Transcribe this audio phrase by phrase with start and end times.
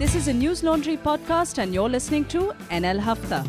[0.00, 3.40] This is a News Laundry podcast, and you're listening to NL Hafta.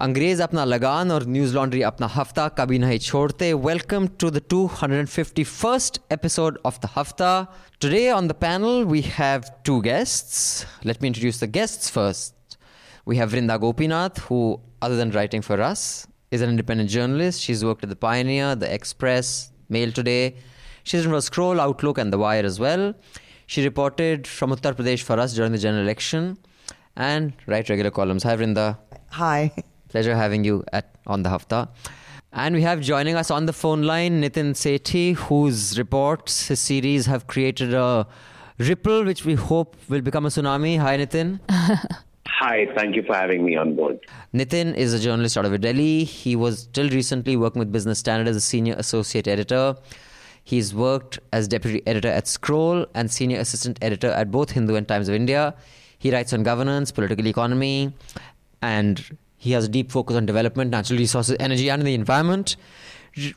[0.00, 3.50] अंग्रेज अपना लगान और न्यूज लॉन्ड्री अपना हफ्ता कभी नहीं छोड़ते
[4.18, 7.48] to the 251st episode of the हफ्ता
[7.80, 10.64] Today on the panel we have two guests.
[10.84, 12.56] Let me introduce the guests first.
[13.04, 17.40] We have Vrinda Gopinath, who, other than writing for us, is an independent journalist.
[17.40, 20.36] She's worked at The Pioneer, The Express, Mail Today.
[20.84, 22.94] She's written for Scroll, Outlook, and The Wire as well
[23.46, 26.38] she reported from Uttar Pradesh for us during the general election
[26.96, 28.76] and write regular columns hi Vrinda
[29.12, 29.52] Hi.
[29.90, 31.68] Pleasure having you at on the Hafta.
[32.32, 37.04] And we have joining us on the phone line Nitin Sethi, whose reports, his series
[37.04, 38.06] have created a
[38.56, 40.78] ripple which we hope will become a tsunami.
[40.78, 41.40] Hi, Nitin.
[42.26, 44.00] Hi, thank you for having me on board.
[44.32, 46.04] Nitin is a journalist out of Delhi.
[46.04, 49.76] He was till recently working with Business Standard as a senior associate editor.
[50.44, 54.86] He's worked as deputy editor at Scroll and senior assistant editor at both Hindu and
[54.86, 55.54] Times of India.
[55.98, 57.92] He writes on governance, political economy,
[58.60, 62.56] and he has a deep focus on development, natural resources, energy, and the environment.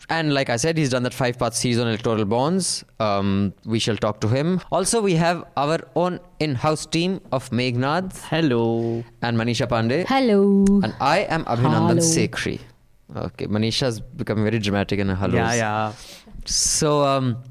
[0.09, 2.83] And like I said, he's done that five part series on electoral bonds.
[2.99, 4.61] Um, we shall talk to him.
[4.71, 9.03] Also, we have our own in house team of Meghnad Hello.
[9.21, 10.05] and Manisha Pandey.
[10.07, 10.65] Hello.
[10.81, 12.01] And I am Abhinandan Hello.
[12.01, 12.61] Sekhri.
[13.15, 15.35] Okay, Manisha's become very dramatic in her hellos.
[15.35, 15.93] Yeah, yeah.
[16.47, 17.43] So um,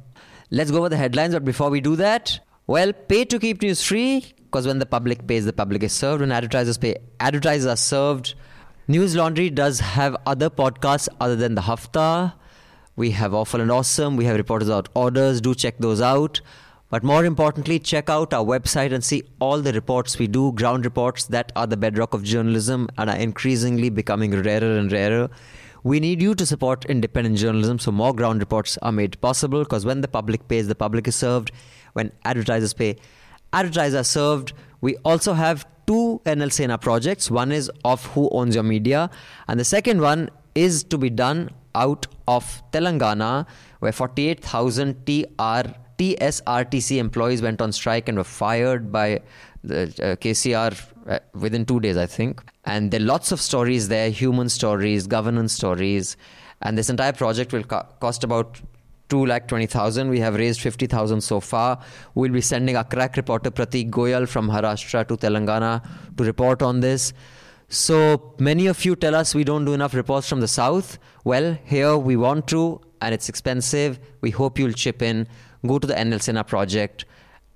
[0.51, 1.35] let's go over the headlines.
[1.35, 5.27] But before we do that, well, pay to keep news free because when the public
[5.27, 6.21] pays, the public is served.
[6.21, 8.35] When advertisers pay, advertisers are served.
[8.87, 12.35] News Laundry does have other podcasts other than the Hafta.
[12.97, 14.17] We have Awful and Awesome.
[14.17, 15.41] We have Reporters Without Orders.
[15.41, 16.41] Do check those out.
[16.95, 20.85] But more importantly, check out our website and see all the reports we do, ground
[20.85, 25.29] reports that are the bedrock of journalism and are increasingly becoming rarer and rarer.
[25.83, 29.85] We need you to support independent journalism so more ground reports are made possible because
[29.85, 31.51] when the public pays, the public is served.
[31.95, 32.95] When advertisers pay,
[33.53, 34.53] advertisers are served.
[34.81, 37.29] We also have two NL Sena projects.
[37.29, 39.11] One is of Who Owns Your Media,
[39.49, 43.47] and the second one is to be done out of Telangana,
[43.81, 49.21] where 48,000 TR, TSRTC employees went on strike and were fired by
[49.63, 50.79] the uh, KCR
[51.09, 52.43] uh, within two days, I think.
[52.65, 56.17] And there are lots of stories there human stories, governance stories.
[56.63, 58.61] And this entire project will co- cost about
[59.09, 60.09] two lakh twenty thousand.
[60.09, 61.79] We have raised fifty thousand so far.
[62.15, 66.81] We'll be sending our crack reporter Pratik Goyal from Maharashtra to Telangana to report on
[66.81, 67.13] this.
[67.69, 70.99] So many of you tell us we don't do enough reports from the south.
[71.25, 73.99] Well, here we want to, and it's expensive.
[74.21, 75.27] We hope you'll chip in.
[75.67, 77.05] Go to the NL Sena project,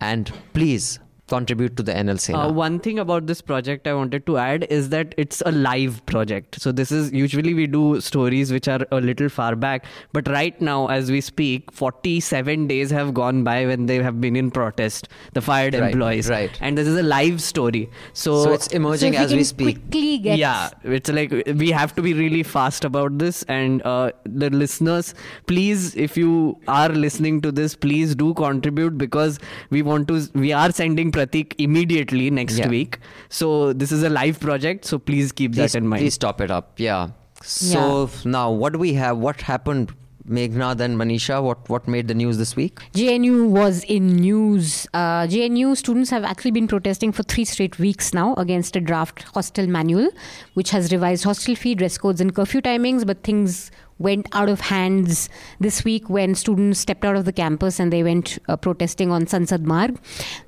[0.00, 2.38] and please contribute to the NL Sena.
[2.48, 6.04] Uh, one thing about this project I wanted to add is that it's a live
[6.06, 6.60] project.
[6.60, 10.60] So this is usually we do stories which are a little far back, but right
[10.60, 15.08] now as we speak, 47 days have gone by when they have been in protest,
[15.34, 16.56] the fired Right, employees, right.
[16.60, 17.90] And this is a live story.
[18.12, 19.90] So, so it's emerging if we as we can speak.
[19.90, 24.10] quickly get yeah it's like we have to be really fast about this and uh,
[24.24, 25.14] the listeners
[25.46, 29.38] please if you are listening to this please do contribute because
[29.70, 32.68] we want to we are sending pratik immediately next Yeah.
[32.78, 32.98] week
[33.28, 33.52] so
[33.84, 36.50] this is a live project so please keep please, that in mind please top it
[36.58, 36.72] up.
[36.88, 37.08] Yeah.
[37.42, 39.18] So now, what do we have?
[39.18, 39.92] What happened,
[40.28, 41.40] Meghnad and Manisha?
[41.42, 42.80] What what made the news this week?
[42.94, 44.88] JNU was in news.
[44.92, 49.22] Uh, JNU students have actually been protesting for three straight weeks now against a draft
[49.34, 50.10] hostel manual,
[50.54, 53.06] which has revised hostel fee, dress codes, and curfew timings.
[53.06, 55.28] But things went out of hands
[55.60, 59.26] this week when students stepped out of the campus and they went uh, protesting on
[59.26, 59.98] Sansad Marg.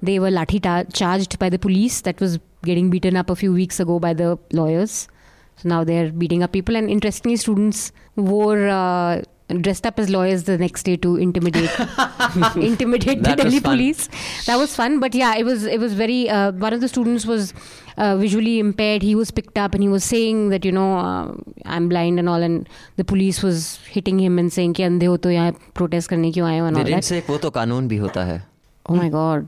[0.02, 0.60] They were lathi
[0.92, 4.38] charged by the police that was getting beaten up a few weeks ago by the
[4.52, 5.08] lawyers.
[5.56, 8.68] So now they're beating up people, and interestingly, students wore.
[8.68, 11.69] Uh, Dressed up as lawyers the next day to intimidate,
[12.55, 13.71] intimidate That the was Delhi fun.
[13.77, 14.09] police.
[14.47, 16.27] That was fun, but yeah, it was it was very.
[16.29, 17.53] Uh, one of the students was
[17.97, 19.03] uh, visually impaired.
[19.03, 21.35] He was picked up and he was saying that you know uh,
[21.65, 22.67] I'm blind and all, and
[22.97, 26.47] the police was hitting him and saying कि अंधे हो तो यहाँ protest करने क्यों
[26.49, 27.11] आए हो and They all didn't that.
[27.13, 28.41] say वो तो कानून भी होता है.
[28.89, 29.47] Oh my god.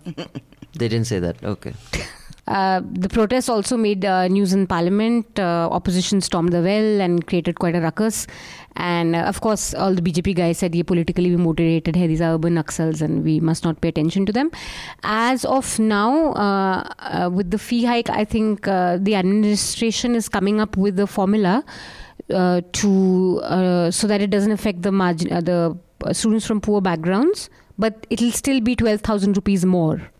[0.77, 1.43] They didn't say that.
[1.43, 1.73] Okay.
[2.48, 5.38] Uh, the protests also made uh, news in parliament.
[5.38, 8.26] Uh, opposition stormed the well and created quite a ruckus.
[8.74, 12.06] And uh, of course, all the BJP guys said, "Ye politically we motivated hai.
[12.08, 14.50] These are urban Naxals, and we must not pay attention to them."
[15.04, 20.76] As of now, uh, with the fee hike, I think the administration is coming up
[20.76, 21.64] with a formula
[22.28, 25.76] to so that it doesn't affect the margin, the
[26.12, 30.11] students from poor backgrounds, but it'll still be twelve thousand rupees more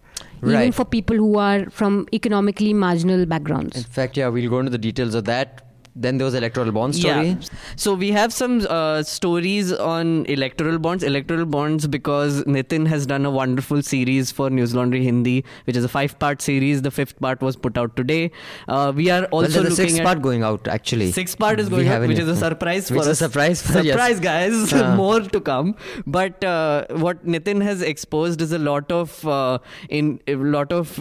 [0.42, 0.74] even Right.
[0.74, 3.76] for people who are from economically marginal backgrounds.
[3.76, 5.62] In fact, yeah, we'll go into the details of that.
[5.94, 7.28] Then there was electoral bond story.
[7.28, 7.36] Yeah.
[7.76, 11.04] So we have some uh, stories on electoral bonds.
[11.04, 15.84] Electoral bonds because Nitin has done a wonderful series for News Laundry Hindi, which is
[15.84, 16.82] a five-part series.
[16.82, 18.30] The fifth part was put out today.
[18.68, 21.12] Uh, we are also a looking sixth at part going out actually.
[21.12, 23.18] Sixth part is We going out, which is a surprise Which for is a us.
[23.18, 24.72] surprise for surprise, guys.
[24.82, 24.96] Uh.
[24.96, 25.76] More to come.
[26.06, 29.58] But uh, what Nitin has exposed is a lot of uh,
[29.88, 30.98] in a lot of.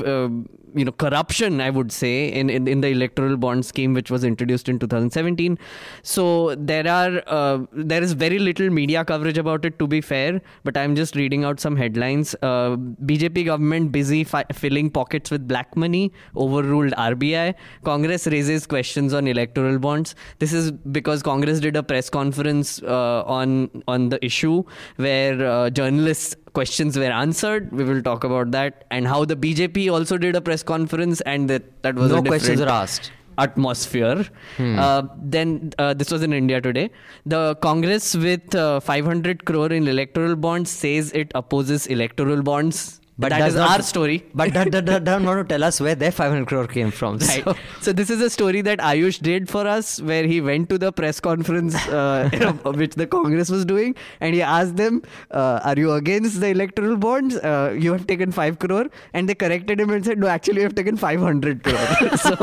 [0.73, 4.23] You know corruption i would say in, in in the electoral bond scheme which was
[4.23, 5.57] introduced in 2017
[6.01, 10.41] so there are uh, there is very little media coverage about it to be fair
[10.63, 12.35] but i'm just reading out some headlines.
[12.41, 12.75] Uh,
[13.05, 17.53] bjp government busy fi- filling pockets with black money overruled rbi
[17.83, 20.15] congress raises questions on electoral bonds.
[20.39, 24.63] This is because congress did a press conference uh, on on the issue
[24.95, 29.89] where uh, journalists questions were answered we will talk about that and how the bjp
[29.91, 33.11] also did a press conference and that that was No a questions were asked.
[33.37, 34.25] atmosphere.
[34.59, 36.89] Uh, then uh, this was in India today.
[37.25, 43.00] The Congress with uh, 500 crore in electoral bonds says it opposes electoral bonds.
[43.21, 44.17] But that is not- our story.
[44.41, 47.19] But that, that, that don't want to tell us where their 500 crore came from.
[47.31, 47.43] Right.
[47.43, 47.55] So,
[47.87, 50.91] So this is a story that Ayush did for us, where he went to the
[50.91, 52.29] press conference uh,
[52.81, 55.01] which the Congress was doing, and he asked them,
[55.31, 57.35] uh, "Are you against the electoral bonds?
[57.51, 60.67] Uh, you have taken five crore," and they corrected him and said, "No, actually, you
[60.69, 62.35] have taken five hundred crore." so,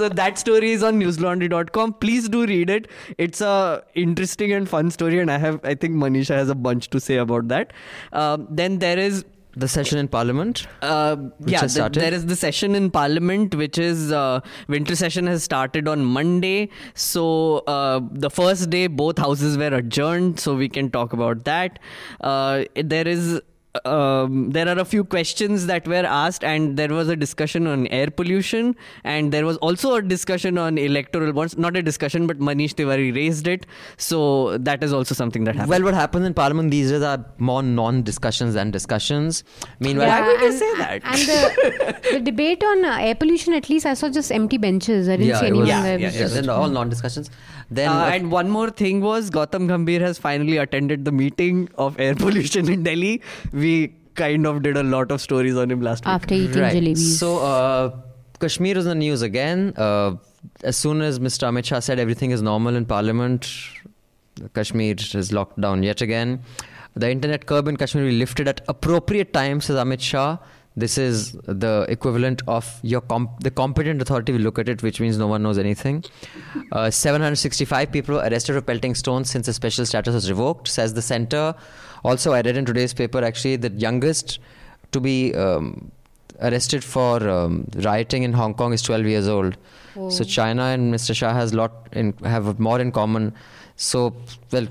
[0.00, 1.94] so that story is on newslaundry.com.
[2.06, 2.88] Please do read it.
[3.18, 3.54] It's a
[3.94, 7.16] interesting and fun story, and I have, I think Manisha has a bunch to say
[7.16, 7.72] about that.
[8.12, 9.24] Um, then there is
[9.56, 10.66] the session in Parliament.
[10.82, 11.16] uh,
[11.46, 12.00] yeah, has th- started?
[12.00, 16.68] there is the session in Parliament, which is uh, winter session has started on Monday.
[16.94, 21.78] So uh, the first day, both houses were adjourned, so we can talk about that.
[22.20, 23.40] Uh, there is.
[23.84, 27.86] Um, there are a few questions that were asked, and there was a discussion on
[27.88, 31.56] air pollution, and there was also a discussion on electoral bonds.
[31.58, 35.70] Not a discussion, but Manish Tiwari raised it, so that is also something that happened.
[35.70, 39.44] Well, what happens in Parliament these days are more non-discussions than discussions.
[39.80, 41.02] Meanwhile, Why would you and- say that?
[41.04, 45.08] And the, the debate on uh, air pollution, at least I saw just empty benches.
[45.08, 45.98] I didn't yeah, see it anyone was, Yeah, there.
[45.98, 47.30] yeah, yeah, then all non-discussions.
[47.70, 51.98] Then Uh, and one more thing was Gautam Gambhir has finally attended the meeting of
[51.98, 53.20] air pollution in Delhi.
[53.52, 56.14] We kind of did a lot of stories on him last week.
[56.14, 56.74] After eating right.
[56.74, 56.98] jalebis.
[57.18, 57.96] So uh,
[58.40, 59.74] Kashmir is in the news again.
[59.76, 60.16] Uh,
[60.62, 61.48] as soon as Mr.
[61.48, 63.50] Amit Shah said everything is normal in Parliament,
[64.54, 66.40] Kashmir is locked down yet again.
[66.94, 70.38] The internet curb in Kashmir will be lifted at appropriate times, says Amit Shah.
[70.78, 75.00] This is the equivalent of your comp- the competent authority will look at it, which
[75.00, 76.04] means no one knows anything.
[76.70, 80.92] Uh, 765 people were arrested for pelting stones since the special status was revoked, says
[80.92, 81.54] the center.
[82.04, 84.38] Also, I read in today's paper actually the youngest
[84.92, 85.90] to be um,
[86.42, 89.56] arrested for um, rioting in Hong Kong is 12 years old.
[90.10, 91.16] So China and Mr.
[91.16, 93.32] Shah has lot in have more in common.
[93.76, 94.14] So
[94.52, 94.66] well,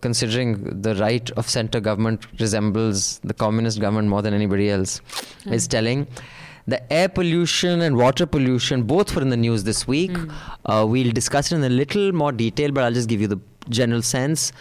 [0.00, 5.00] considering the right of center government resembles the communist government more than anybody else,
[5.46, 6.06] is telling.
[6.66, 10.16] The air pollution and water pollution both were in the news this week.
[10.64, 13.40] Uh, we'll discuss it in a little more detail, but I'll just give you the
[13.68, 14.52] general sense.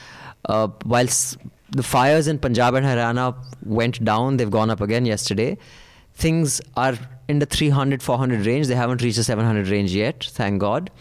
[0.46, 1.38] Uh, whilst
[1.70, 5.58] the fires in Punjab and Haryana went down, they've gone up again yesterday.
[6.14, 6.96] Things are
[7.30, 8.68] in the 300, 400 range.
[8.68, 10.92] They haven't reached the 700 range yet, thank God.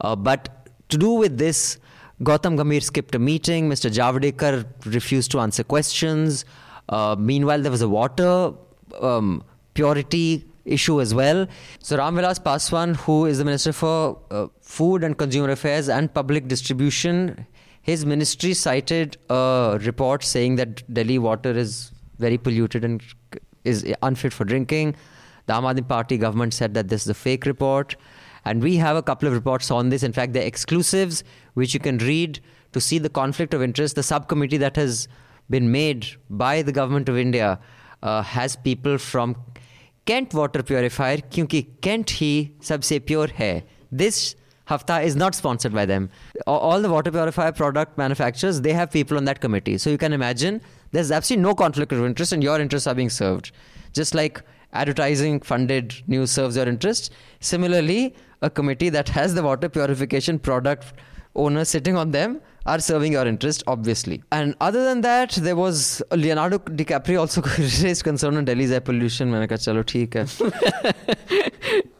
[0.00, 1.78] Uh, but to do with this,
[2.22, 3.68] Gautam Gambhir skipped a meeting.
[3.68, 3.90] Mr.
[3.90, 6.44] Javadekar refused to answer questions.
[6.88, 8.52] Uh, meanwhile, there was a water
[9.00, 9.42] um,
[9.74, 11.46] purity issue as well.
[11.80, 16.12] So Ram Vilas Paswan, who is the Minister for uh, Food and Consumer Affairs and
[16.12, 17.46] Public Distribution,
[17.82, 23.02] his ministry cited a report saying that Delhi water is very polluted and
[23.64, 24.94] is unfit for drinking.
[25.46, 27.96] The Aam Aadmi Party government said that this is a fake report.
[28.45, 30.03] And we have a couple of reports on this.
[30.03, 32.39] In fact, they're exclusives, which you can read
[32.73, 33.95] to see the conflict of interest.
[33.95, 35.07] The subcommittee that has
[35.49, 37.59] been made by the government of India
[38.03, 39.35] uh, has people from
[40.05, 43.63] Kent Water Purifier, क्योंकि Kent ही सबसे pure है.
[43.91, 44.35] This
[44.67, 46.09] hafta is not sponsored by them.
[46.47, 49.77] A- All the water purifier product manufacturers, they have people on that committee.
[49.77, 53.09] So you can imagine there's absolutely no conflict of interest and your interests are being
[53.09, 53.51] served.
[53.93, 54.41] Just like
[54.73, 57.11] advertising funded news serves your interest.
[57.39, 60.93] Similarly, a committee that has the water purification product
[61.35, 64.21] owners sitting on them are serving your interest, obviously.
[64.31, 69.31] And other than that, there was Leonardo DiCaprio also raised concern on Delhi's air pollution.
[69.31, 71.83] मैंने कहा चलो ठीक है.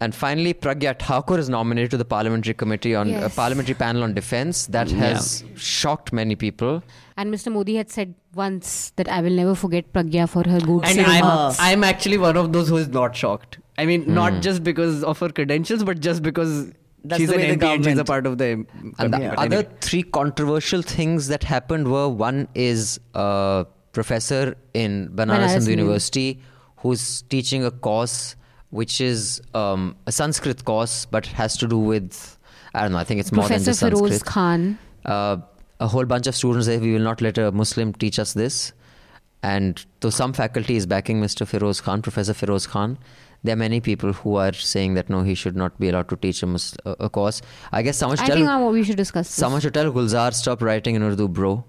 [0.00, 3.34] And finally, Pragya Thakur is nominated to the parliamentary committee on a Yes.
[3.34, 4.66] parliamentary panel on defense.
[4.68, 6.82] That has shocked many people.
[7.16, 7.50] And Mr.
[7.52, 11.24] Modi had said once that I will never forget Pragya for her good And I'm,
[11.58, 13.58] I'm actually one of those who is not shocked.
[13.77, 16.71] I mean, not just because of her credentials, but just because
[17.03, 18.65] That's she's the an way MP and she's a part of the.
[18.99, 19.67] And the but other anyway.
[19.81, 25.83] three controversial things that happened were one is a professor in Banaras Banaras Hindu Hindu.
[25.83, 26.41] University
[26.77, 28.35] who's teaching a course
[28.73, 32.39] which is um, a Sanskrit course but has to do with,
[32.73, 34.25] I don't know, I think it's more than Professor just Feroz Sanskrit.
[34.25, 34.79] Khan.
[35.05, 35.37] Uh,
[35.79, 38.73] a whole bunch of students say we will not let a Muslim teach us this.
[39.43, 41.45] And though some faculty is backing Mr.
[41.45, 42.97] Feroz Khan, Professor Feroz Khan,
[43.43, 46.15] there are many people who are saying that no, he should not be allowed to
[46.15, 47.41] teach a, Mus- a, a course.
[47.73, 49.35] I guess someone should I tell think uh, we should discuss this.
[49.35, 51.65] Someone should tell Gulzar stop writing in Urdu, bro.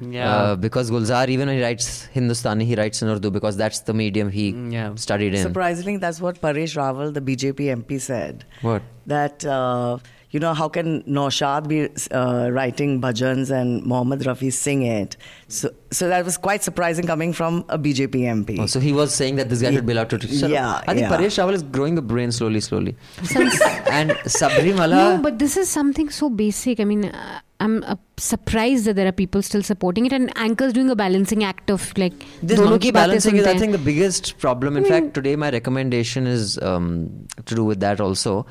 [0.00, 0.34] Yeah.
[0.34, 3.92] Uh, because Gulzar, even when he writes Hindustani, he writes in Urdu because that's the
[3.94, 4.94] medium he Mm, Yeah.
[4.96, 5.42] studied in.
[5.42, 8.44] Surprisingly, that's what Paresh Rawal, the BJP MP, said.
[8.62, 8.82] What?
[9.06, 9.98] That, uh,
[10.30, 15.16] you know, how can Naushad be uh, writing bhajans and Mohammad Rafi sing it?
[15.48, 18.58] So, so that was quite surprising coming from a BJP MP.
[18.58, 20.40] Oh, so he was saying that this guy should be allowed to teach.
[20.40, 20.50] Shut up.
[20.50, 21.16] Yeah, I think yeah.
[21.16, 22.96] Paresh Rawal is growing the brain slowly, slowly.
[23.22, 24.90] Since- and Sabarimala.
[24.90, 26.80] no, but this is something so basic.
[26.80, 30.72] I mean, uh, I'm uh, surprised that there are people still supporting it, and anchors
[30.72, 32.12] doing a balancing act of like.
[32.42, 34.76] This monkey balancing is, I think, the biggest problem.
[34.76, 34.88] In hmm.
[34.88, 38.46] fact, today my recommendation is um, to do with that also,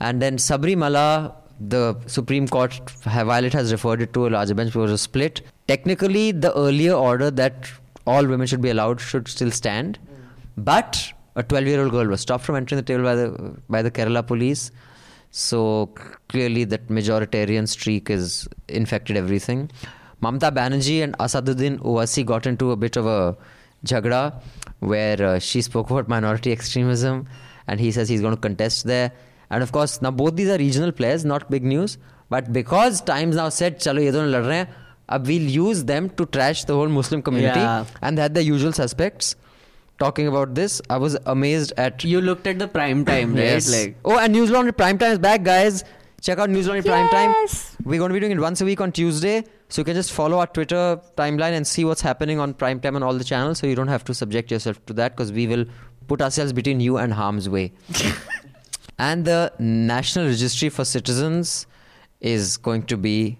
[0.00, 4.92] and then Sabarimala, the Supreme Court, Violet has referred it to a larger bench was
[4.92, 5.42] a split.
[5.66, 7.68] Technically, the earlier order that
[8.06, 10.24] all women should be allowed should still stand, mm.
[10.56, 14.24] but a 12-year-old girl was stopped from entering the table by the by the Kerala
[14.24, 14.70] police
[15.32, 15.92] so
[16.28, 19.70] clearly, that majoritarian streak is infected everything.
[20.22, 23.36] Mamata Banerjee and Asaduddin Owaisi got into a bit of a
[23.84, 24.40] jhagda
[24.80, 27.26] where uh, she spoke about minority extremism
[27.66, 29.10] and he says he's going to contest there.
[29.50, 31.96] And of course, now both these are regional players, not big news.
[32.28, 34.66] But because Times now said, chalo ye dono lad rahe
[35.08, 37.60] hain, we'll use them to trash the whole Muslim community.
[37.60, 37.86] Yeah.
[38.02, 39.34] And they had the usual suspects
[39.98, 40.80] talking about this.
[40.90, 43.44] I was amazed at You looked at the prime time, right?
[43.44, 43.70] Yes.
[43.72, 45.84] Like, oh, and News Laundry Prime Time is back, guys.
[46.20, 47.30] Check out News Laundry Prime Time.
[47.30, 47.76] Yes.
[47.84, 49.44] We're going to be doing it once a week on Tuesday.
[49.68, 52.94] So you can just follow our Twitter timeline and see what's happening on Prime Time
[52.94, 53.58] on all the channels.
[53.58, 55.64] So you don't have to subject yourself to that because we will
[56.08, 57.72] put ourselves between you and harm's way.
[58.98, 61.66] and the National Registry for Citizens
[62.20, 63.38] is going to be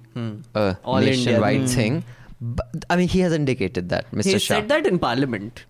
[0.55, 1.67] a All nationwide Hmm.
[1.67, 2.05] thing.
[2.41, 4.25] But, I mean, he has indicated that, Mr.
[4.25, 4.55] he Shah.
[4.55, 5.65] said that in Parliament.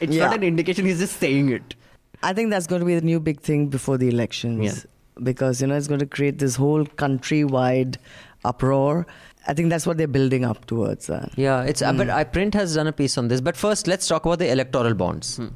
[0.00, 0.06] Yeah.
[0.06, 0.26] It's Yeah.
[0.26, 1.74] not an indication, he's just saying it.
[2.22, 4.64] I think that's going to be the new big thing before the elections.
[4.64, 5.22] Yeah.
[5.22, 7.96] Because, you know, it's going to create this whole countrywide
[8.44, 9.06] uproar.
[9.46, 11.06] I think that's what they're building up towards.
[11.06, 11.30] That.
[11.36, 12.12] Yeah, it's uh, but hmm.
[12.12, 13.40] I print has done a piece on this.
[13.40, 15.36] But first, let's talk about the electoral bonds.
[15.38, 15.48] Hmm.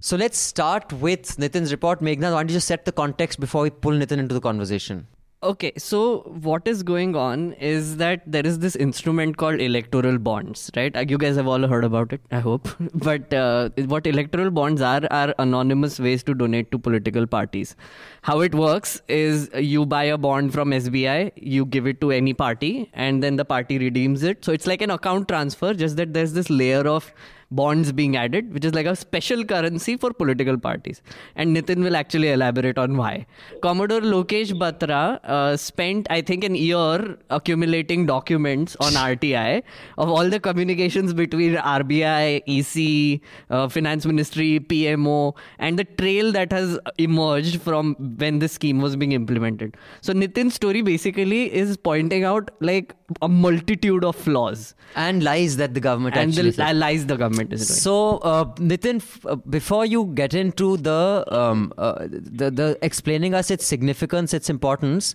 [0.00, 2.00] So let's start with Nitin's report.
[2.00, 5.06] Meghnad, why don't you just set the context before we pull Nitin into the conversation?
[5.42, 10.70] Okay, so what is going on is that there is this instrument called electoral bonds,
[10.76, 10.94] right?
[10.94, 12.68] Uh, You guys have all heard about it, I hope.
[12.94, 17.74] but uh, what electoral bonds are are anonymous ways to donate to political parties.
[18.20, 22.34] How it works is you buy a bond from SBI, you give it to any
[22.34, 24.44] party, and then the party redeems it.
[24.44, 27.14] So it's like an account transfer, just that there's this layer of
[27.50, 31.02] bonds being added, which is like a special currency for political parties.
[31.36, 33.26] And Nitin will actually elaborate on why.
[33.62, 39.62] Commodore Lokesh Batra uh, spent, I think, an year accumulating documents on RTI
[39.98, 46.52] of all the communications between RBI, EC, uh, Finance Ministry, PMO, and the trail that
[46.52, 49.76] has emerged from when this scheme was being implemented.
[50.00, 55.74] So Nitin's story basically is pointing out like a multitude of flaws And lies that
[55.74, 57.78] the government and actually the lies the government is doing.
[57.78, 63.34] So, uh, Nitin, f- uh, before you get into the, um, uh, the the explaining
[63.34, 65.14] us its significance, its importance,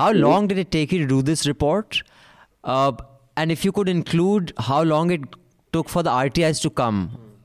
[0.00, 2.02] how long did it take you to do this report?
[2.62, 2.92] Uh,
[3.36, 5.22] and if you could include how long it
[5.72, 7.02] took for the RTIs to come,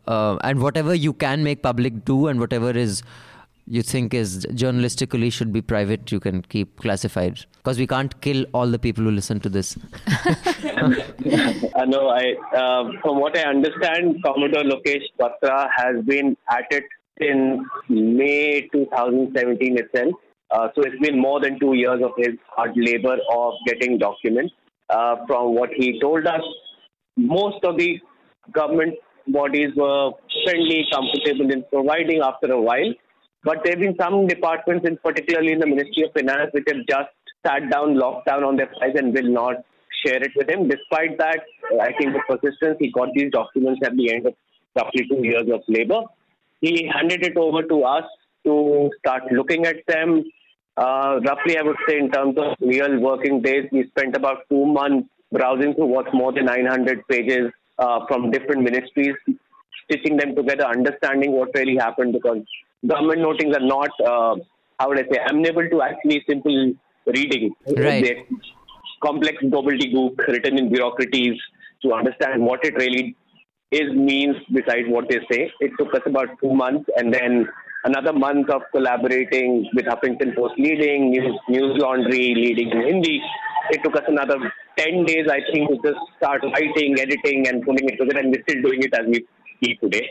[0.07, 3.01] uh, and whatever you can make public do, and whatever is
[3.69, 8.45] you think is journalistically should be private, you can keep classified because we can't kill
[8.53, 9.77] all the people who listen to this.
[11.75, 16.83] Uh, no, I, uh, from what I understand, Commodore Lokesh Batra has been at it
[17.21, 20.13] since May 2017 itself.
[20.51, 24.53] Uh, so it's been more than two years of his hard labor of getting documents.
[24.89, 26.41] Uh, from what he told us,
[27.17, 27.99] most of the
[28.51, 28.95] government
[29.27, 30.11] bodies were
[30.43, 32.93] friendly, comfortable in providing after a while.
[33.43, 36.85] But there have been some departments, in particularly in the Ministry of Finance, which have
[36.87, 37.09] just
[37.45, 39.63] sat down, locked down on their files and will not
[40.05, 40.67] share it with him.
[40.67, 41.39] Despite that,
[41.81, 44.33] I think the persistence, he got these documents at the end of
[44.75, 46.01] roughly two years of labor.
[46.61, 48.03] He handed it over to us
[48.45, 50.23] to start looking at them.
[50.75, 54.65] Uh, roughly, I would say, in terms of real working days, we spent about two
[54.65, 59.15] months browsing through what's more than 900 pages uh, from different ministries,
[59.85, 62.43] stitching them together, understanding what really happened because
[62.87, 64.35] government notings are not uh,
[64.79, 66.73] how would I say, amenable to actually simple
[67.05, 67.53] reading.
[67.67, 68.03] Right.
[68.03, 68.23] They're
[69.03, 71.39] complex gobbledygook written in bureaucracies
[71.83, 73.15] to understand what it really
[73.71, 75.51] is means besides what they say.
[75.59, 77.47] It took us about two months and then
[77.83, 83.21] another month of collaborating with Huffington Post leading, News, News Laundry leading in Hindi.
[83.71, 84.37] It took us another
[84.77, 88.43] 10 days, I think, to just start writing, editing, and putting it together, and we're
[88.49, 89.25] still doing it as we
[89.57, 90.09] speak today.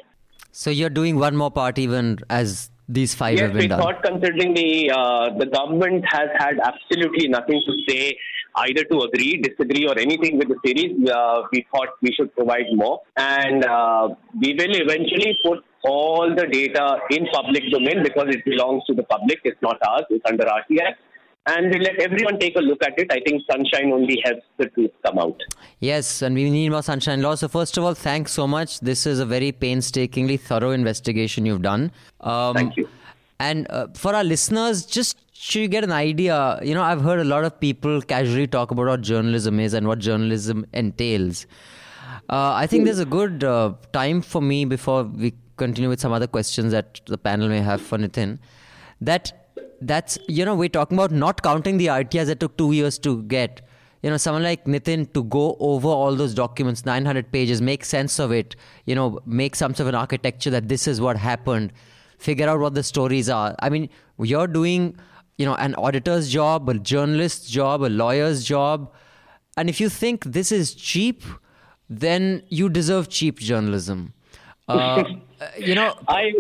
[0.53, 3.81] So you're doing one more part even as these five yes, have been we done.
[3.81, 8.17] thought considering the uh, the government has had absolutely nothing to say
[8.57, 11.09] either to agree, disagree, or anything with the series.
[11.09, 14.09] Uh, we thought we should provide more, and uh,
[14.41, 19.05] we will eventually put all the data in public domain because it belongs to the
[19.05, 19.39] public.
[19.45, 20.05] It's not ours.
[20.11, 20.95] It's under RTI.
[21.51, 23.11] And let everyone take a look at it.
[23.11, 25.41] I think sunshine only helps the truth come out.
[25.81, 27.37] Yes, and we need more sunshine law.
[27.37, 28.81] So first of all, thanks so much.
[28.81, 31.91] This is a very painstakingly thorough investigation you've done.
[32.21, 32.87] Um, Thank you.
[33.41, 37.21] And uh, for our listeners, just so you get an idea, you know, I've heard
[37.21, 41.47] a lot of people casually talk about what journalism is and what journalism entails.
[42.29, 46.13] Uh, I think there's a good uh, time for me before we continue with some
[46.13, 48.39] other questions that the panel may have for Nitin.
[49.01, 49.48] That
[49.81, 53.23] that's you know we're talking about not counting the RTIs that took two years to
[53.25, 53.63] get.
[54.03, 58.21] You know, someone like Nitin to go over all those documents, 900 pages, make sense
[58.21, 58.55] of it.
[58.87, 61.73] You know, make some sort of an architecture that this is what happened.
[62.19, 63.57] Figure out what the stories are.
[63.59, 63.89] I mean,
[64.21, 64.97] you're doing,
[65.37, 68.93] you know, an auditor's job, a journalist's job, a lawyer's job,
[69.59, 71.25] and if you think this is cheap,
[71.91, 74.13] then you deserve cheap journalism.
[74.69, 75.03] Uh,
[75.59, 76.31] you know, I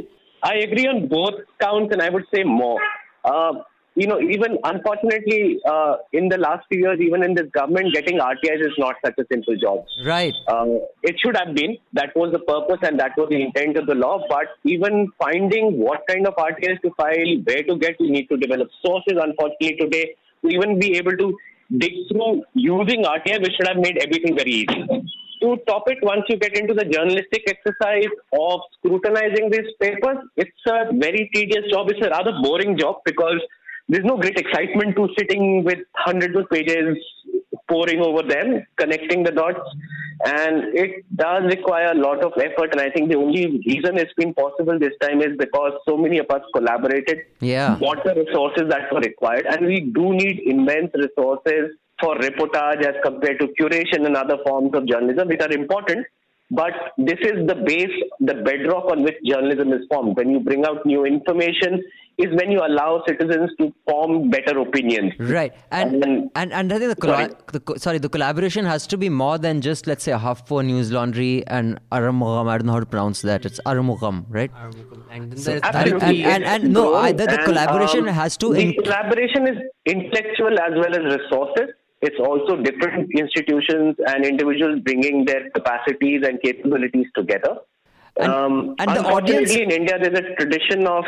[0.44, 2.80] I agree on both counts, and I would say more.
[3.24, 3.52] Uh,
[3.98, 8.18] you know, even unfortunately, uh, in the last few years, even in this government, getting
[8.18, 9.84] RTIs is not such a simple job.
[10.06, 10.32] right?
[10.46, 11.76] Uh, it should have been.
[11.94, 14.24] That was the purpose and that was the intent of the law.
[14.28, 18.36] But even finding what kind of RTIs to file, where to get, we need to
[18.36, 19.18] develop sources.
[19.20, 21.36] Unfortunately, today, to even be able to
[21.76, 24.84] dig through using RTI, we should have made everything very easy.
[25.42, 30.66] To top it, once you get into the journalistic exercise of scrutinizing these papers, it's
[30.66, 31.90] a very tedious job.
[31.90, 33.40] It's a rather boring job because
[33.88, 36.96] there's no great excitement to sitting with hundreds of pages
[37.68, 39.60] poring over them, connecting the dots,
[40.24, 42.72] and it does require a lot of effort.
[42.72, 46.18] And I think the only reason it's been possible this time is because so many
[46.18, 47.76] of us collaborated, Yeah.
[47.78, 52.94] bought the resources that were required, and we do need immense resources for reportage as
[53.04, 56.06] compared to curation and other forms of journalism, which are important.
[56.50, 60.16] But this is the base, the bedrock on which journalism is formed.
[60.16, 61.82] When you bring out new information,
[62.16, 65.12] is when you allow citizens to form better opinions.
[65.20, 67.34] Right, and And- and and I think the, colla- Sorry.
[67.52, 71.44] the sorry the collaboration has to be more than just let's say HuffPo News Laundry
[71.46, 72.48] and Aramugam.
[72.48, 73.44] I don't know how to pronounce that.
[73.44, 74.50] It's Aramugam, right?
[75.12, 78.52] And So- there's and- and- and no, I- the- the And, collaboration um, has to
[78.54, 81.68] The inc- collaboration is intellectual as well as resources.
[82.00, 87.56] It's also different institutions and individuals bringing their capacities and capabilities together.
[88.20, 91.04] And- um, and the audience- in India, there's a tradition of,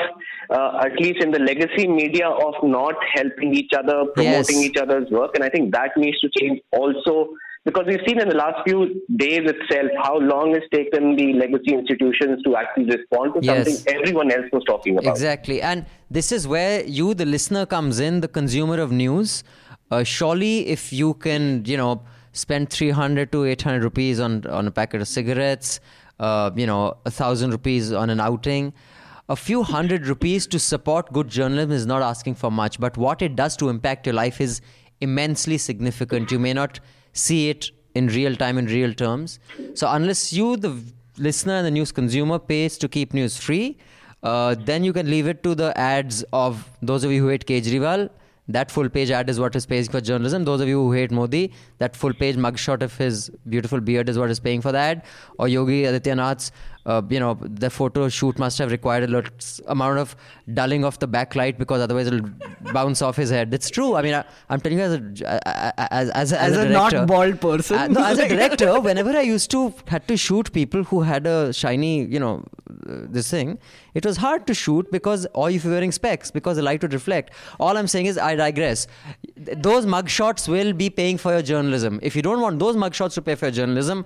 [0.51, 4.65] uh, at least in the legacy media, of not helping each other, promoting Yes.
[4.65, 7.29] each other's work, and I think that needs to change also.
[7.65, 11.75] Because we've seen in the last few days itself how long it's taken the legacy
[11.75, 13.67] institutions to actually respond to Yes.
[13.67, 15.11] something everyone else was talking about.
[15.11, 19.45] Exactly, and this is where you, the listener, comes in, the consumer of news.
[19.91, 24.47] Uh, surely, if you can, you know, spend three hundred to eight hundred rupees on
[24.47, 25.81] on a packet of cigarettes,
[26.21, 28.73] uh, you know, a thousand rupees on an outing.
[29.29, 33.23] A few hundred rupees to support good journalism is not asking for much, but what
[33.23, 34.61] it does to impact your life is
[35.01, 36.31] immensely significant.
[36.31, 36.81] You may not
[37.13, 39.39] see it in real time, in real terms.
[39.75, 40.77] So, unless you, the
[41.19, 43.79] listener and the news consumer, pays to keep news free,
[44.23, 47.47] uh, then you can leave it to the ads of those of you who hate
[47.47, 48.11] Kejriwal.
[48.53, 50.45] That full page ad is what is paying for journalism.
[50.45, 54.19] Those of you who hate Modi, that full page mugshot of his beautiful beard is
[54.19, 55.05] what is paying for that.
[55.39, 56.51] Or Yogi Adityanath's,
[56.87, 59.31] uh, you know, the photo shoot must have required a lot
[59.69, 60.17] amount of
[60.55, 62.29] dulling of the backlight because otherwise it'll
[62.73, 63.53] bounce off his head.
[63.53, 63.95] It's true.
[63.97, 65.51] I mean, I, I'm telling you as a
[65.93, 67.77] as as, as, As a, a not bald person.
[67.79, 71.27] Uh, no, as a director, whenever I used to had to shoot people who had
[71.27, 72.45] a shiny, you know,
[72.89, 73.59] uh, this thing,
[73.95, 76.93] it was hard to shoot because, or if you're wearing specs, because the light would
[76.95, 77.33] reflect.
[77.59, 78.87] All I'm saying is, I digress.
[79.45, 81.99] Th- Those mugshots will be paying for your journalism.
[82.03, 84.05] If you don't want those mugshots to pay for your journalism,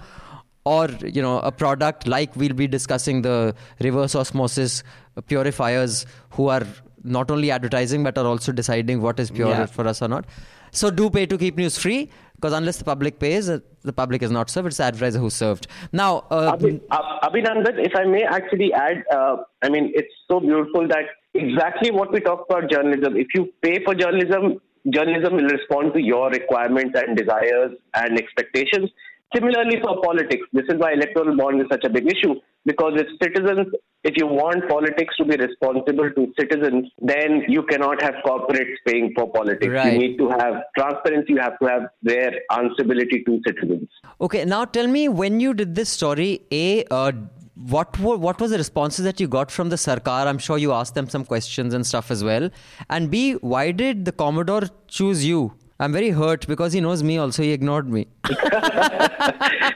[0.64, 4.82] or you know, a product like we'll be discussing the reverse osmosis
[5.26, 6.62] purifiers, who are
[7.02, 9.66] not only advertising but are also deciding what is pure Yeah.
[9.66, 10.24] for us or not.
[10.70, 14.22] So do pay to keep news free because unless the public pays, uh, the public
[14.22, 14.68] is not served.
[14.68, 15.66] It's the advertiser who's served.
[15.92, 16.80] Now, uh, Abhi-
[17.22, 22.12] Abhinandan, if I may actually add, uh, I mean, it's so beautiful that exactly what
[22.12, 23.16] we talk about journalism.
[23.16, 28.90] If you pay for journalism, journalism will respond to your requirements and desires and expectations.
[29.34, 33.06] Similarly, for politics, this is why electoral bond is such a big issue because if
[33.22, 33.66] citizens,
[34.04, 39.12] if you want politics to be responsible to citizens, then you cannot have corporates paying
[39.16, 39.72] for politics.
[39.72, 39.92] Right.
[39.92, 43.88] You need to have transparency, you have to have their answerability to citizens.
[44.20, 47.12] Okay, now tell me when you did this story, A, uh,
[47.54, 50.26] what were, what was the responses that you got from the Sarkar?
[50.26, 52.50] I'm sure you asked them some questions and stuff as well.
[52.90, 55.54] And B, why did the Commodore choose you?
[55.84, 57.42] I'm very hurt because he knows me also.
[57.42, 58.06] He ignored me.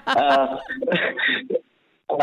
[0.08, 0.56] Uh,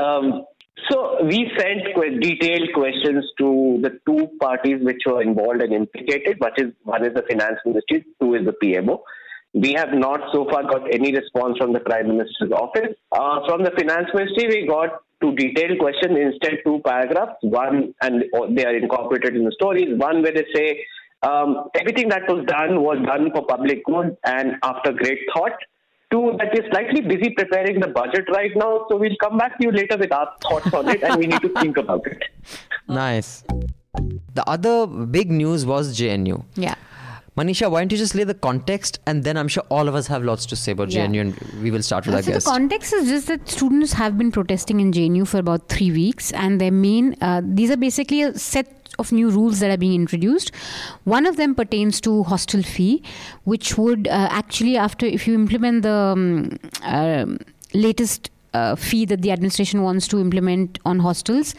[0.02, 0.44] um,
[0.90, 1.84] so we sent
[2.22, 6.38] detailed questions to the two parties which were involved and implicated.
[6.40, 9.00] Which is one is the finance ministry, two is the PMO.
[9.54, 12.96] We have not so far got any response from the prime minister's office.
[13.12, 14.90] Uh, from the finance ministry, we got
[15.22, 17.38] two detailed questions instead two paragraphs.
[17.42, 19.98] One and they are incorporated in the stories.
[19.98, 20.84] One where they say
[21.24, 25.54] um, everything that was done was done for public good and after great thought.
[26.12, 29.64] Two, that we're slightly busy preparing the budget right now, so we'll come back to
[29.66, 32.22] you later with our thoughts on it and we need to think about it.
[32.88, 33.44] Nice.
[34.36, 36.44] The other big news was JNU.
[36.56, 36.76] Yeah.
[37.36, 40.06] Manisha, why don't you just lay the context and then I'm sure all of us
[40.08, 41.08] have lots to say about Yeah.
[41.08, 42.46] JNU and we will start with Uh, our so guest.
[42.46, 46.32] the context is just that students have been protesting in JNU for about three weeks,
[46.34, 49.94] and their main uh, these are basically a set of new rules that are being
[49.94, 50.52] introduced.
[51.04, 53.04] One of them pertains to hostel fee,
[53.44, 57.40] which would uh, actually, after if you implement the um, um
[57.74, 61.54] latest uh, fee that the administration wants to implement on hostels,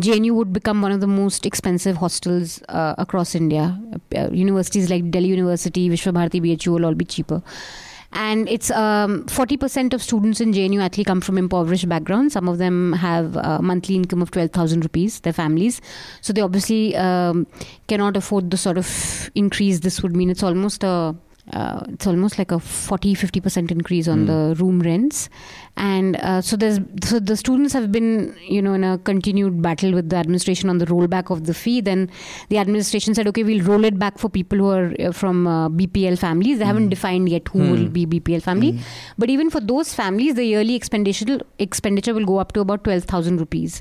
[0.00, 3.78] JNU would become one of the most expensive hostels uh, across India.
[4.16, 7.42] Uh, universities like Delhi University, Vishwabharati, BHU will all be cheaper.
[8.12, 12.32] And it's um, 40% of students in JNU actually come from impoverished backgrounds.
[12.32, 15.80] Some of them have a monthly income of 12,000 rupees, their families.
[16.22, 17.46] So they obviously um,
[17.86, 20.30] cannot afford the sort of increase this would mean.
[20.30, 21.14] It's almost a
[21.52, 25.28] uh, it's almost like a 40 50% increase on the room rents.
[25.76, 29.92] And uh, so there's so the students have been you know in a continued battle
[29.92, 31.80] with the administration on the rollback of the fee.
[31.80, 32.10] Then
[32.48, 35.68] the administration said okay we'll roll it back for people who are uh, from uh,
[35.68, 36.58] BPL families.
[36.58, 38.80] They haven't defined yet who will be BPL family.
[39.16, 43.38] But even for those families the yearly expenditure expenditure will go up to about 12000
[43.38, 43.80] rupees.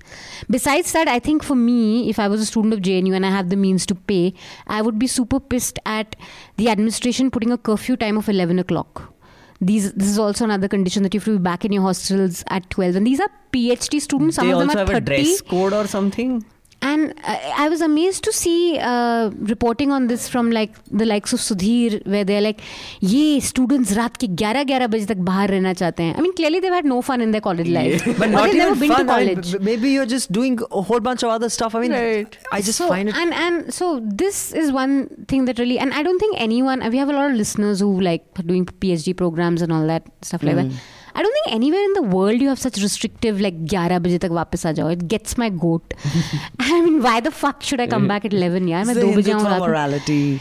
[0.49, 3.29] Besides that i think for me if i was a student of JNU and i
[3.29, 4.33] have the means to pay
[4.67, 6.15] i would be super pissed at
[6.57, 9.13] the administration putting a curfew time of 11 o'clock.
[9.59, 12.43] These this is also another condition that you have to be back in your hostels
[12.49, 14.35] at 12 and these are phd students.
[14.35, 16.45] Some they of them also are have 30 a dress code or something
[16.86, 17.34] and I,
[17.64, 22.04] I was amazed to see uh, reporting on this from like the likes of Sudhir,
[22.14, 22.60] where they're like,
[23.02, 26.74] "ये students रात के 11-11 बजे तक बाहर रहना चाहते हैं." I mean, clearly they've
[26.78, 29.06] had no fun in their college life, but Or not they've even never been fun.
[29.06, 29.52] to I mean, college.
[29.52, 31.76] b- maybe you're just doing a whole bunch of other stuff.
[31.76, 32.36] I mean, Right.
[32.58, 33.20] I just so, find it.
[33.26, 33.92] and and so
[34.24, 34.96] this is one
[35.34, 37.92] thing that really and I don't think anyone we have a lot of listeners who
[38.08, 40.82] like doing PhD programs and all that stuff like that.
[41.16, 44.30] I don't think anywhere in the world you have such restrictive like 11 बजे तक
[44.40, 44.90] वापस आ जाओ.
[44.92, 45.94] It gets my goat.
[46.60, 48.84] I mean, why the fuck should I come back at 11 यार?
[48.84, 49.68] मैं It's the 2 बजे आऊँ Hindutva रात में.
[49.68, 50.40] morality.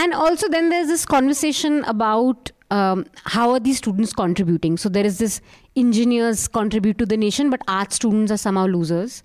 [0.00, 4.77] And also, then there's this conversation about um, how are these students contributing.
[4.77, 5.39] So there is this
[5.75, 9.23] engineers contribute to the nation, but art students are somehow losers.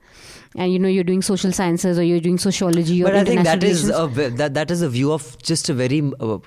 [0.55, 3.43] And you know, you're doing social sciences or you're doing sociology or but I think
[3.45, 6.39] that is a, that that is a view of just a very uh,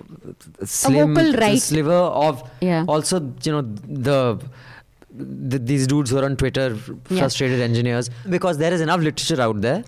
[0.63, 1.59] slim vocal right.
[1.59, 2.85] sliver of Yeah.
[2.87, 4.39] also you know the,
[5.11, 6.77] the these dudes who are on Twitter
[7.09, 7.17] Yeah.
[7.19, 9.83] frustrated engineers because there is enough literature out there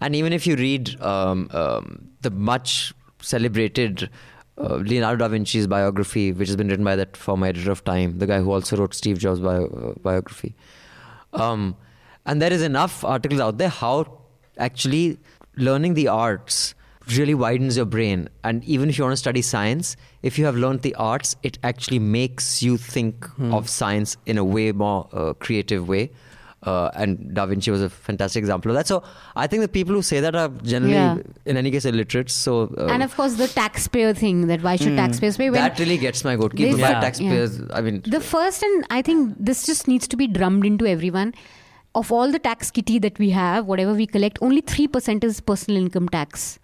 [0.00, 2.92] and even if you read um, um, the much
[3.22, 4.10] celebrated
[4.58, 8.18] uh, Leonardo da Vinci's biography which has been written by that former editor of Time
[8.18, 10.54] the guy who also wrote Steve Jobs bio, uh, biography
[11.32, 11.76] um,
[12.26, 14.18] and there is enough articles out there how
[14.58, 15.18] actually
[15.56, 16.74] learning the arts
[17.16, 18.28] really widens your brain.
[18.44, 21.58] And even if you want to study science, if you have learned the arts, it
[21.62, 26.10] actually makes you think of science in a way more uh, creative way.
[26.62, 28.86] Uh, and Da Vinci was a fantastic example of that.
[28.86, 29.02] So
[29.34, 31.16] I think the people who say that are generally, Yeah.
[31.46, 32.30] in any case, illiterate.
[32.30, 35.48] So uh, and of course, the taxpayer thing that why should taxpayers pay?
[35.48, 36.54] When that really gets my goat.
[36.54, 37.00] Keep This- my Yeah.
[37.00, 37.62] taxpayers.
[37.72, 41.32] I mean, The first, and I think this just needs to be drummed into everyone.
[41.94, 45.80] Of all the tax kitty that we have, whatever we collect, only 3% is personal
[45.82, 46.58] income tax.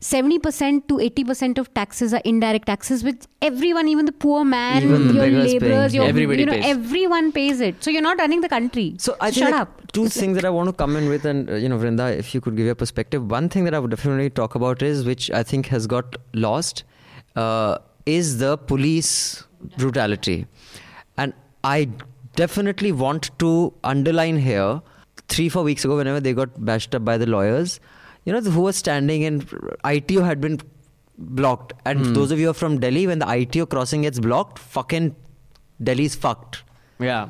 [0.00, 5.14] 70% to 80% of taxes are indirect taxes, which everyone, even the poor man, Even
[5.14, 6.64] your laborers, your, Everybody you know, pays.
[6.64, 7.84] everyone pays it.
[7.84, 8.94] So you're not running the country.
[8.98, 9.92] So I think shut like, up.
[9.92, 12.34] two things that I want to come in with, and uh, you know, Vrinda, if
[12.34, 13.30] you could give your perspective.
[13.30, 16.84] One thing that I would definitely talk about is, which I think has got lost,
[17.36, 19.44] uh, is the police
[19.76, 20.46] brutality,
[21.18, 21.90] and I
[22.36, 24.80] definitely want to underline here.
[25.28, 27.78] Three four weeks ago, whenever they got bashed up by the lawyers,
[28.24, 29.46] you know, who was standing and
[29.84, 30.60] ITO had been
[31.16, 31.72] blocked.
[31.84, 35.14] And those of you who are from Delhi, when the ITO crossing gets blocked, fucking
[35.82, 36.62] Delhi's fucked.
[36.98, 37.28] Yeah.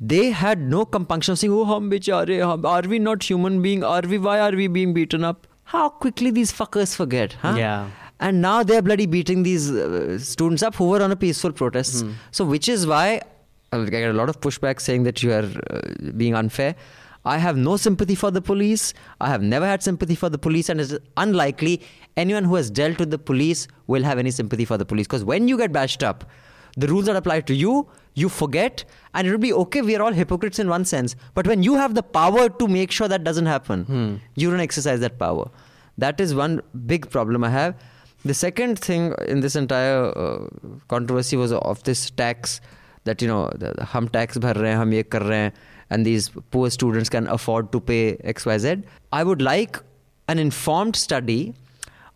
[0.00, 3.82] They had no compunction of saying, oh, hum bichare, hum, are we not human being?
[3.82, 5.46] Are we, why are we being beaten up?
[5.64, 7.54] How quickly these fuckers forget, huh?
[7.56, 7.90] Yeah.
[8.20, 12.04] And now they're bloody beating these uh, students up who were on a peaceful protest.
[12.30, 13.20] So, which is why
[13.72, 15.80] I get a lot of pushback saying that you are uh,
[16.16, 16.76] being unfair.
[17.26, 18.94] I have no sympathy for the police.
[19.20, 21.82] I have never had sympathy for the police, and it's unlikely
[22.16, 25.06] anyone who has dealt with the police will have any sympathy for the police.
[25.08, 26.24] Because when you get bashed up,
[26.76, 28.84] the rules that apply to you, you forget,
[29.14, 29.82] and it'll be okay.
[29.82, 31.16] We are all hypocrites in one sense.
[31.34, 35.00] But when you have the power to make sure that doesn't happen, you don't exercise
[35.00, 35.50] that power.
[35.98, 37.74] That is one big problem I have.
[38.24, 40.48] The second thing in this entire uh,
[40.88, 42.60] controversy was of this tax
[43.04, 45.52] that you know the, the hum tax bhar rahe hum ye kar rahe hain,
[45.90, 48.84] and these poor students can afford to pay XYZ.
[49.12, 49.78] I would like
[50.28, 51.54] an informed study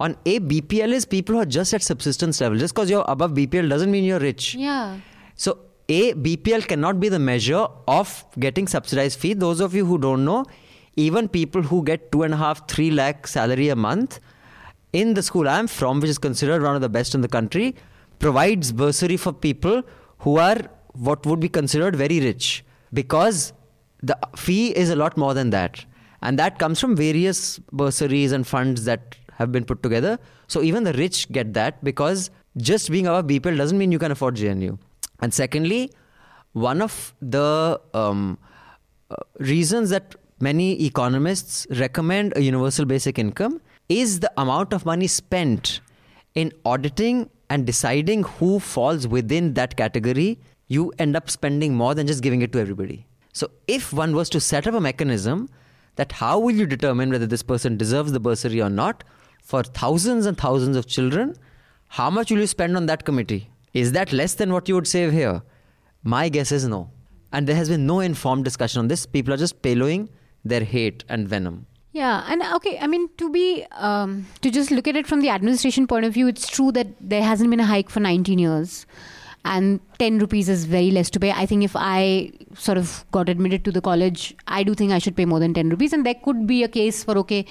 [0.01, 2.59] on a BPL is people who are just at subsistence level.
[2.59, 4.55] Just because you're above BPL doesn't mean you're rich.
[4.55, 4.99] Yeah.
[5.35, 9.35] So a BPL cannot be the measure of getting subsidized fee.
[9.35, 10.47] Those of you who don't know,
[10.97, 14.21] even people who get two and a half, three lakh salary a month
[14.93, 17.77] in the school I'm from, which is considered one of the best in the country,
[18.19, 19.83] provides bursary for people
[20.19, 20.59] who are
[20.93, 23.53] what would be considered very rich because
[24.03, 25.85] the fee is a lot more than that.
[26.23, 30.19] And that comes from various bursaries and funds that have been put together.
[30.49, 34.13] So even the rich get that because just being above BPL doesn't mean you can
[34.13, 34.79] afford JNU.
[35.21, 35.91] And secondly,
[36.53, 38.39] one of the um,
[39.11, 45.07] uh, reasons that many economists recommend a universal basic income is the amount of money
[45.07, 45.81] spent
[46.35, 50.39] in auditing and deciding who falls within that category.
[50.69, 53.07] You end up spending more than just giving it to everybody.
[53.33, 55.49] So, if one was to set up a mechanism
[55.97, 59.05] that how will you determine whether this person deserves the bursary or not
[59.43, 61.37] for thousands and thousands of children,
[61.89, 63.51] how much will you spend on that committee?
[63.73, 65.43] Is that less than what you would save here?
[66.03, 66.91] My guess is no.
[67.33, 69.07] And there has been no informed discussion on this.
[69.07, 70.09] People are just pillowing
[70.45, 71.67] their hate and venom.
[71.93, 75.31] Yeah, and okay, I mean to be um, to just look at it from the
[75.31, 78.87] administration point of view, it's true that there hasn't been a hike for 19 years,
[79.45, 81.31] and 10 rupees is very less to pay.
[81.33, 84.99] I think if I sort of got admitted to the college, I do think I
[84.99, 87.47] should pay more than 10 rupees, and there could be a case for okay,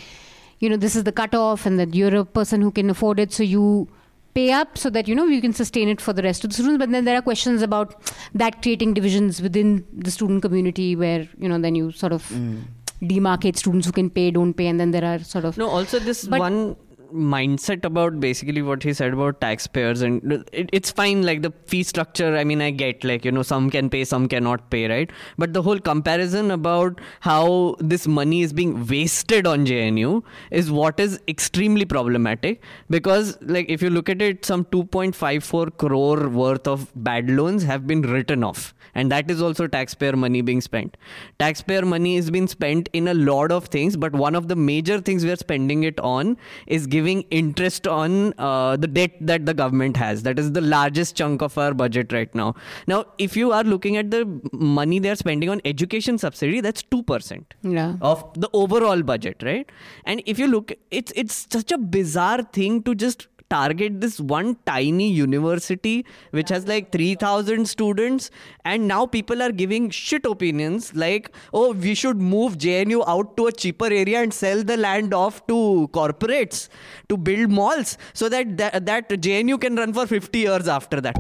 [0.60, 3.34] you know, this is the cutoff, and that you're a person who can afford it,
[3.34, 3.88] so you
[4.34, 6.54] pay up so that you know you can sustain it for the rest of the
[6.54, 6.80] students.
[6.80, 11.50] But then there are questions about that creating divisions within the student community where you
[11.50, 12.62] know then you sort of mm.
[13.02, 16.00] demarcate students who can pay don't pay and then there are sort of No, also
[16.00, 16.76] this But- one
[17.14, 21.84] mindset about basically what he said about taxpayers and it, it's fine like the fee
[21.84, 25.12] structure i mean i get like you know some can pay some cannot pay right?
[25.38, 31.00] But the whole comparison about how this money is being wasted on jnu is what
[31.00, 36.92] is extremely problematic because like if you look at it some 2.54 crore worth of
[36.96, 40.98] bad loans have been written off and that is also taxpayer money being spent.
[41.38, 45.00] Taxpayer money is being spent in a lot of things but one of the major
[45.00, 49.54] things we are spending it on is giving interest on uh, the debt that the
[49.54, 50.24] government has.
[50.24, 52.56] That is the largest chunk of our budget right now.
[52.88, 56.84] Now if you are looking at the money they are spending on education subsidy that's
[56.84, 57.96] 2% Yeah.
[58.02, 59.70] of the overall budget right?
[60.06, 64.56] And if you look it's it's such a bizarre thing to just target this one
[64.66, 68.30] tiny university which has like 3000 students
[68.66, 73.48] and now people are giving shit opinions like oh we should move JNU out to
[73.48, 76.70] a cheaper area and sell the land off to corporates
[77.08, 81.18] to build malls so that that, that JNU can run for 50 years after that.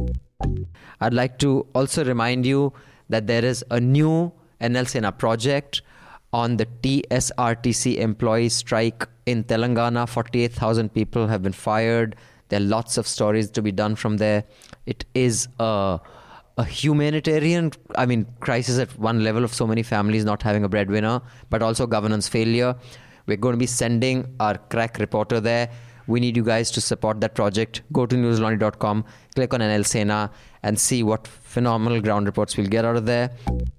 [1.01, 2.73] I'd like to also remind you
[3.09, 5.81] that there is a new NL Sena project
[6.31, 10.07] on the TSRTC employee strike in Telangana.
[10.07, 12.15] 48,000 people have been fired.
[12.49, 14.43] There are lots of stories to be done from there.
[14.85, 15.99] It is a,
[16.57, 20.69] a humanitarian, I mean, crisis at one level of so many families not having a
[20.69, 22.75] breadwinner, but also governance failure.
[23.27, 25.69] We're going to be sending our crack reporter there.
[26.07, 27.83] We need you guys to support that project.
[27.93, 30.31] Go to newslaundry.com, click on NL Sena,
[30.63, 33.29] and see what phenomenal ground reports we'll get out of there.